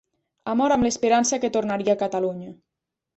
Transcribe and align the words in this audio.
Ha 0.45 0.53
mort 0.61 0.75
amb 0.75 0.87
l'esperança 0.87 1.39
que 1.43 1.51
tornaria 1.57 1.95
a 1.95 1.99
Catalunya. 2.05 2.51